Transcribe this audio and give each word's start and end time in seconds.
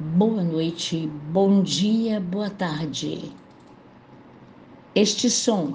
boa 0.00 0.44
noite, 0.44 1.10
bom 1.32 1.60
dia, 1.60 2.20
boa 2.20 2.48
tarde. 2.48 3.32
Este 4.94 5.28
som 5.28 5.74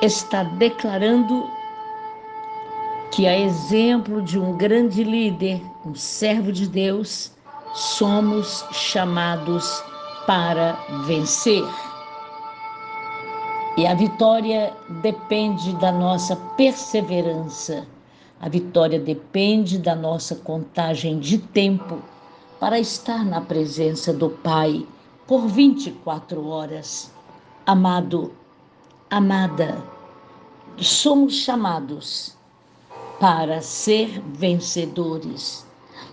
está 0.00 0.42
declarando 0.42 1.50
que, 3.10 3.26
a 3.26 3.38
exemplo 3.38 4.22
de 4.22 4.38
um 4.38 4.56
grande 4.56 5.04
líder, 5.04 5.60
um 5.84 5.94
servo 5.94 6.50
de 6.50 6.66
Deus, 6.66 7.30
somos 7.74 8.64
chamados 8.72 9.84
para 10.26 10.72
vencer. 11.04 11.64
E 13.76 13.86
a 13.86 13.94
vitória 13.94 14.72
depende 15.02 15.74
da 15.74 15.92
nossa 15.92 16.36
perseverança. 16.56 17.86
A 18.40 18.48
vitória 18.48 18.98
depende 18.98 19.76
da 19.76 19.94
nossa 19.94 20.36
contagem 20.36 21.18
de 21.18 21.36
tempo 21.36 22.02
para 22.60 22.78
estar 22.78 23.24
na 23.24 23.40
presença 23.40 24.12
do 24.12 24.28
Pai 24.28 24.86
por 25.26 25.48
24 25.48 26.46
horas. 26.46 27.10
Amado, 27.64 28.32
amada, 29.08 29.82
somos 30.76 31.32
chamados 31.36 32.36
para 33.18 33.62
ser 33.62 34.20
vencedores 34.26 35.66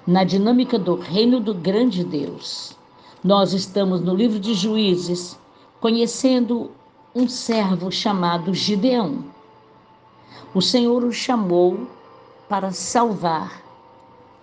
na 0.08 0.24
dinâmica 0.24 0.80
do 0.80 0.96
reino 0.96 1.42
do 1.42 1.54
grande 1.54 2.02
Deus. 2.02 2.78
Nós 3.22 3.52
estamos 3.52 4.00
no 4.00 4.16
livro 4.16 4.40
de 4.40 4.54
Juízes, 4.54 5.38
conhecendo 5.82 6.72
um 7.14 7.28
servo 7.28 7.92
chamado 7.92 8.54
Gideão. 8.54 9.26
O 10.54 10.62
Senhor 10.62 11.04
o 11.04 11.12
chamou 11.12 11.88
para 12.48 12.72
salvar 12.72 13.67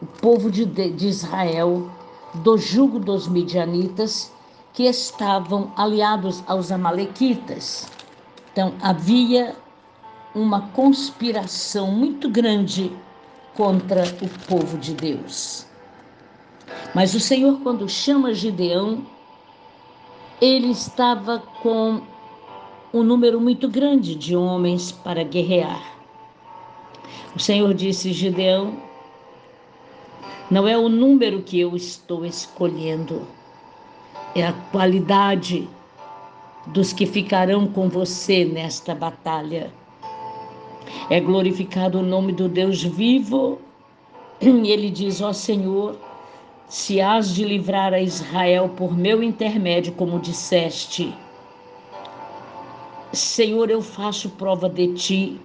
o 0.01 0.07
povo 0.07 0.51
de, 0.51 0.65
de 0.65 1.07
Israel 1.07 1.91
do 2.34 2.59
jugo 2.59 2.98
dos 2.98 3.28
midianitas 3.28 4.33
que 4.73 4.84
estavam 4.84 5.73
aliados 5.77 6.42
aos 6.47 6.73
amalequitas. 6.73 7.89
Então 8.53 8.75
havia 8.83 9.55
uma 10.34 10.62
conspiração 10.69 11.92
muito 11.92 12.28
grande 12.28 12.92
contra 13.55 14.03
o 14.20 14.47
povo 14.47 14.77
de 14.78 14.95
Deus. 14.95 15.67
Mas 16.95 17.14
o 17.14 17.20
Senhor, 17.20 17.61
quando 17.61 17.89
chama 17.89 18.34
Gideão, 18.34 19.06
ele 20.41 20.70
estava 20.70 21.39
com 21.62 22.03
um 22.92 23.03
número 23.03 23.41
muito 23.41 23.69
grande 23.69 24.14
de 24.14 24.36
homens 24.36 24.91
para 24.91 25.23
guerrear. 25.23 25.83
O 27.34 27.39
Senhor 27.39 27.73
disse: 27.75 28.12
Gideão, 28.12 28.77
não 30.50 30.69
é 30.69 30.77
o 30.77 30.89
número 30.89 31.42
que 31.42 31.59
eu 31.59 31.75
estou 31.75 32.25
escolhendo, 32.25 33.27
é 34.34 34.47
a 34.47 34.53
qualidade 34.53 35.69
dos 36.67 36.92
que 36.92 37.06
ficarão 37.06 37.67
com 37.67 37.89
você 37.89 38.45
nesta 38.45 38.95
batalha. 38.95 39.73
É 41.11 41.20
glorificado 41.20 41.98
o 41.98 42.03
nome 42.03 42.33
do 42.33 42.48
Deus 42.48 42.83
vivo. 42.83 43.59
E 44.41 44.70
ele 44.70 44.91
diz: 44.91 45.20
Ó 45.20 45.33
Senhor, 45.33 45.97
se 46.69 47.01
has 47.01 47.34
de 47.34 47.45
livrar 47.45 47.92
a 47.95 48.01
Israel 48.01 48.69
por 48.70 48.97
meu 48.97 49.23
intermédio, 49.23 49.92
como 49.92 50.19
disseste, 50.19 51.14
Senhor, 53.12 53.70
eu 53.70 53.81
faço 53.81 54.31
prova 54.31 54.69
de 54.69 54.92
ti. 54.95 55.41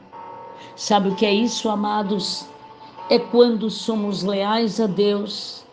Sabe 0.75 1.09
o 1.09 1.16
que 1.16 1.25
é 1.25 1.34
isso, 1.34 1.69
amados? 1.69 2.47
É 3.09 3.17
quando 3.17 3.71
somos 3.71 4.23
leais 4.23 4.79
a 4.79 4.85
Deus, 4.85 5.65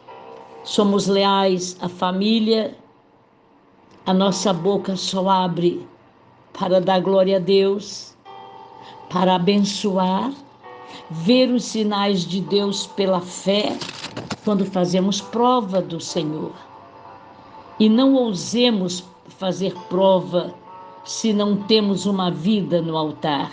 somos 0.64 1.06
leais 1.06 1.76
à 1.80 1.88
família, 1.88 2.74
a 4.06 4.14
nossa 4.14 4.54
boca 4.54 4.96
só 4.96 5.28
abre 5.28 5.86
para 6.58 6.80
dar 6.80 7.00
glória 7.00 7.36
a 7.36 7.40
Deus, 7.40 8.16
para 9.10 9.34
abençoar, 9.34 10.32
ver 11.10 11.50
os 11.50 11.64
sinais 11.64 12.24
de 12.24 12.40
Deus 12.40 12.86
pela 12.86 13.20
fé 13.20 13.76
quando 14.42 14.64
fazemos 14.64 15.20
prova 15.20 15.82
do 15.82 16.00
Senhor. 16.00 16.52
E 17.78 17.86
não 17.86 18.14
ousemos 18.14 19.04
fazer 19.28 19.74
prova 19.90 20.54
se 21.04 21.34
não 21.34 21.56
temos 21.64 22.06
uma 22.06 22.30
vida 22.30 22.80
no 22.80 22.96
altar 22.96 23.50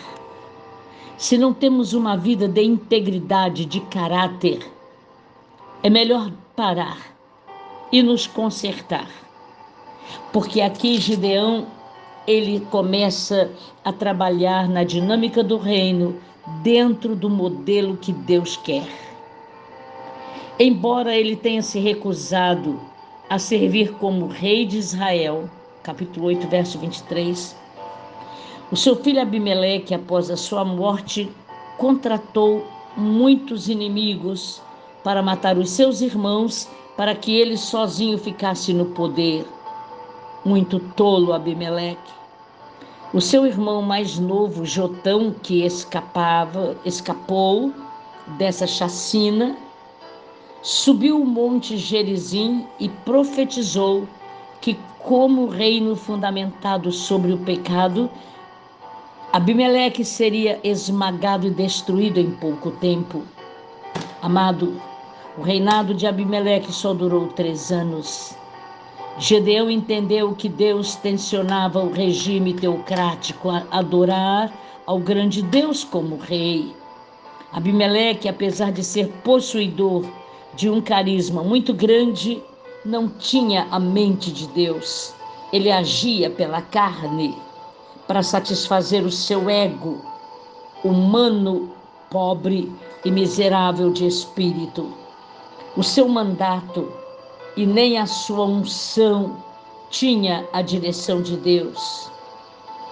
se 1.18 1.38
não 1.38 1.54
temos 1.54 1.94
uma 1.94 2.18
vida 2.18 2.48
de 2.48 2.64
integridade, 2.64 3.66
de 3.66 3.80
caráter, 3.82 4.60
é 5.82 5.90
melhor 5.90 6.32
parar 6.56 6.98
e 7.92 8.02
nos 8.02 8.26
consertar. 8.26 9.08
Porque 10.32 10.62
aqui 10.62 10.98
Gideão, 11.00 11.68
ele 12.26 12.62
começa 12.72 13.52
a 13.84 13.92
trabalhar 13.92 14.68
na 14.68 14.84
dinâmica 14.84 15.44
do 15.44 15.58
reino 15.58 16.18
dentro 16.62 17.16
do 17.16 17.30
modelo 17.30 17.98
que 17.98 18.12
Deus 18.12 18.58
quer. 18.58 18.88
Embora 20.60 21.16
ele 21.16 21.36
tenha 21.36 21.62
se 21.62 21.80
recusado 21.80 22.80
a 23.30 23.40
servir 23.40 23.94
como 23.94 24.28
rei 24.28 24.66
de 24.66 24.78
Israel, 24.78 25.50
capítulo 25.82 26.28
8, 26.28 26.48
verso 26.48 26.78
23, 26.80 27.56
o 28.74 28.76
seu 28.76 28.96
filho 28.96 29.22
Abimeleque, 29.22 29.94
após 29.94 30.32
a 30.32 30.36
sua 30.36 30.66
morte, 30.66 31.32
contratou 31.78 32.66
muitos 32.98 33.70
inimigos 33.70 34.60
para 35.04 35.22
matar 35.22 35.60
os 35.60 35.70
seus 35.70 36.02
irmãos, 36.02 36.68
para 36.98 37.14
que 37.14 37.36
ele 37.36 37.56
sozinho 37.56 38.18
ficasse 38.18 38.74
no 38.74 38.86
poder. 38.86 39.46
Muito 40.44 40.80
tolo 40.96 41.34
Abimeleque. 41.34 42.12
O 43.14 43.22
seu 43.22 43.46
irmão 43.46 43.84
mais 43.84 44.18
novo, 44.18 44.66
Jotão, 44.66 45.36
que 45.44 45.64
escapava, 45.64 46.76
escapou 46.84 47.72
dessa 48.40 48.66
chacina, 48.66 49.56
subiu 50.64 51.22
o 51.22 51.28
monte 51.28 51.78
Gerizim 51.78 52.66
e 52.80 52.90
profetizou 52.90 54.08
que, 54.60 54.76
como 54.98 55.46
reino 55.46 55.96
fundamentado 55.96 56.92
sobre 56.92 57.32
o 57.32 57.38
pecado, 57.38 58.10
Abimeleque 59.34 60.06
seria 60.06 60.60
esmagado 60.64 61.48
e 61.48 61.50
destruído 61.50 62.20
em 62.20 62.30
pouco 62.30 62.70
tempo. 62.70 63.24
Amado, 64.22 64.80
o 65.36 65.42
reinado 65.42 65.96
de 65.96 66.06
Abimeleque 66.06 66.72
só 66.72 66.94
durou 66.94 67.26
três 67.30 67.72
anos. 67.72 68.38
Gedeão 69.18 69.72
entendeu 69.72 70.36
que 70.36 70.48
Deus 70.48 70.96
tensionava 70.98 71.80
o 71.80 71.92
regime 71.92 72.54
teocrático 72.54 73.50
a 73.50 73.64
adorar 73.72 74.54
ao 74.86 75.00
grande 75.00 75.42
Deus 75.42 75.84
como 75.84 76.16
rei. 76.18 76.72
Abimeleque, 77.52 78.30
apesar 78.30 78.72
de 78.72 78.84
ser 78.84 79.08
possuidor 79.24 80.06
de 80.54 80.70
um 80.70 80.80
carisma 80.80 81.44
muito 81.44 81.74
grande, 81.74 82.40
não 82.86 83.10
tinha 83.10 83.68
a 83.72 83.80
mente 83.80 84.32
de 84.32 84.46
Deus. 84.50 85.12
Ele 85.52 85.72
agia 85.72 86.30
pela 86.30 86.62
carne 86.62 87.36
para 88.14 88.22
satisfazer 88.22 89.04
o 89.04 89.12
seu 89.12 89.50
ego 89.50 90.00
humano, 90.84 91.72
pobre 92.12 92.72
e 93.04 93.10
miserável 93.10 93.92
de 93.92 94.06
espírito. 94.06 94.94
O 95.76 95.82
seu 95.82 96.08
mandato 96.08 96.94
e 97.58 97.66
nem 97.66 97.98
a 97.98 98.06
sua 98.06 98.46
unção 98.46 99.38
tinha 99.90 100.48
a 100.54 100.62
direção 100.62 101.24
de 101.24 101.36
Deus. 101.38 102.08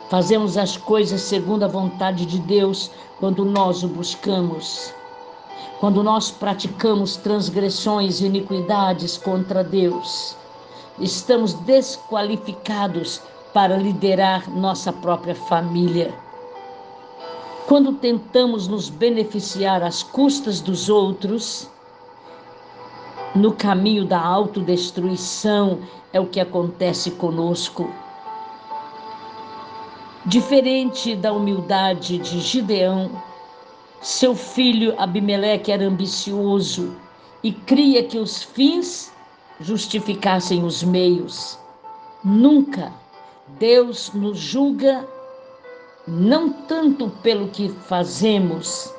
Fazemos 0.10 0.58
as 0.58 0.76
coisas 0.76 1.22
segundo 1.22 1.66
a 1.66 1.68
vontade 1.68 2.26
de 2.26 2.40
Deus 2.40 2.90
quando 3.20 3.46
nós 3.46 3.84
o 3.84 3.88
buscamos. 3.88 4.92
Quando 5.80 6.02
nós 6.02 6.32
praticamos 6.32 7.16
transgressões 7.16 8.22
e 8.22 8.26
iniquidades 8.26 9.18
contra 9.18 9.64
Deus, 9.64 10.36
estamos 11.00 11.54
desqualificados 11.54 13.22
para 13.54 13.78
liderar 13.78 14.50
nossa 14.50 14.92
própria 14.94 15.36
família. 15.36 16.14
Quando 17.68 17.94
tentamos 17.94 18.68
nos 18.68 18.90
beneficiar 18.90 19.84
às 19.84 20.04
custas 20.04 20.60
dos 20.60 20.90
outros, 20.90 21.70
no 23.34 23.54
caminho 23.54 24.06
da 24.06 24.20
autodestruição 24.20 25.80
é 26.12 26.20
o 26.20 26.28
que 26.28 26.40
acontece 26.40 27.12
conosco. 27.12 27.90
Diferente 30.26 31.16
da 31.16 31.32
humildade 31.32 32.18
de 32.18 32.40
Gideão, 32.42 33.10
seu 34.02 34.36
filho 34.36 34.94
Abimeleque 35.00 35.72
era 35.72 35.86
ambicioso 35.86 36.96
e 37.44 37.52
cria 37.52 38.04
que 38.04 38.18
os 38.18 38.44
fins 38.44 39.12
justificassem 39.60 40.64
os 40.64 40.84
meios. 40.84 41.58
Nunca 42.24 42.92
Deus 43.60 44.12
nos 44.14 44.38
julga 44.38 45.08
não 46.08 46.52
tanto 46.52 47.10
pelo 47.22 47.48
que 47.50 47.70
fazemos, 47.70 48.94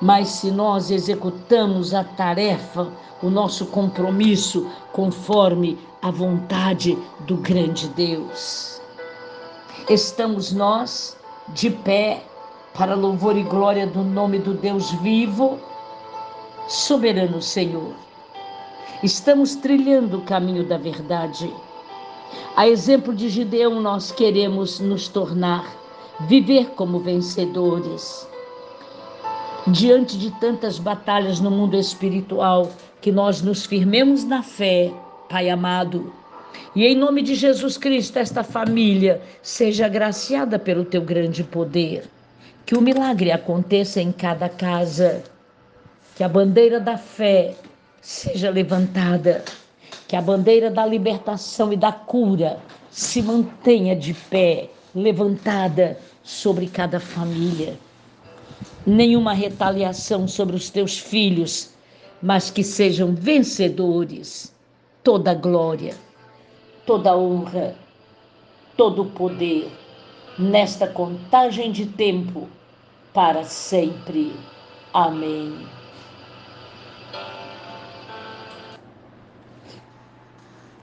mas 0.00 0.28
se 0.28 0.50
nós 0.50 0.90
executamos 0.90 1.92
a 1.92 2.04
tarefa, 2.04 2.88
o 3.22 3.30
nosso 3.30 3.66
compromisso 3.66 4.70
conforme 4.92 5.78
a 6.02 6.10
vontade 6.10 6.98
do 7.20 7.36
grande 7.36 7.88
Deus. 7.88 8.80
Estamos 9.88 10.52
nós 10.52 11.16
de 11.48 11.70
pé 11.70 12.22
para 12.74 12.94
louvor 12.94 13.36
e 13.36 13.42
glória 13.42 13.86
do 13.86 14.02
nome 14.02 14.38
do 14.38 14.54
Deus 14.54 14.90
vivo, 14.92 15.58
soberano 16.68 17.40
Senhor. 17.40 17.92
Estamos 19.02 19.54
trilhando 19.54 20.18
o 20.18 20.22
caminho 20.22 20.64
da 20.64 20.76
verdade. 20.78 21.52
A 22.56 22.68
exemplo 22.68 23.14
de 23.14 23.28
Gideão, 23.28 23.80
nós 23.80 24.12
queremos 24.12 24.80
nos 24.80 25.08
tornar, 25.08 25.76
viver 26.28 26.70
como 26.70 27.00
vencedores. 27.00 28.26
Diante 29.66 30.18
de 30.18 30.30
tantas 30.38 30.78
batalhas 30.78 31.40
no 31.40 31.50
mundo 31.50 31.76
espiritual, 31.76 32.70
que 33.00 33.10
nós 33.10 33.42
nos 33.42 33.66
firmemos 33.66 34.24
na 34.24 34.42
fé, 34.42 34.92
Pai 35.28 35.50
amado. 35.50 36.12
E 36.76 36.84
em 36.84 36.94
nome 36.94 37.22
de 37.22 37.34
Jesus 37.34 37.76
Cristo, 37.76 38.18
esta 38.18 38.42
família 38.42 39.20
seja 39.42 39.86
agraciada 39.86 40.58
pelo 40.58 40.84
teu 40.84 41.02
grande 41.02 41.42
poder. 41.42 42.04
Que 42.66 42.76
o 42.76 42.80
milagre 42.80 43.30
aconteça 43.30 44.00
em 44.00 44.12
cada 44.12 44.48
casa. 44.48 45.22
Que 46.16 46.24
a 46.24 46.28
bandeira 46.28 46.80
da 46.80 46.96
fé 46.96 47.54
seja 48.00 48.50
levantada. 48.50 49.44
Que 50.14 50.18
a 50.18 50.22
bandeira 50.22 50.70
da 50.70 50.86
libertação 50.86 51.72
e 51.72 51.76
da 51.76 51.90
cura 51.90 52.60
se 52.88 53.20
mantenha 53.20 53.96
de 53.96 54.14
pé, 54.14 54.70
levantada 54.94 55.98
sobre 56.22 56.68
cada 56.68 57.00
família. 57.00 57.76
Nenhuma 58.86 59.32
retaliação 59.32 60.28
sobre 60.28 60.54
os 60.54 60.70
teus 60.70 60.96
filhos, 60.96 61.74
mas 62.22 62.48
que 62.48 62.62
sejam 62.62 63.12
vencedores. 63.12 64.54
Toda 65.02 65.34
glória, 65.34 65.96
toda 66.86 67.16
honra, 67.16 67.74
todo 68.76 69.06
poder 69.06 69.68
nesta 70.38 70.86
contagem 70.86 71.72
de 71.72 71.86
tempo 71.86 72.48
para 73.12 73.42
sempre. 73.42 74.32
Amém. 74.92 75.66